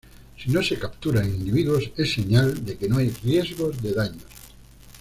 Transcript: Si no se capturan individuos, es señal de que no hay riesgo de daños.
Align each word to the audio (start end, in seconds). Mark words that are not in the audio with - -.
Si 0.35 0.49
no 0.49 0.63
se 0.63 0.79
capturan 0.79 1.29
individuos, 1.29 1.91
es 1.95 2.13
señal 2.13 2.65
de 2.65 2.75
que 2.75 2.89
no 2.89 2.97
hay 2.97 3.09
riesgo 3.21 3.69
de 3.69 3.93
daños. 3.93 4.25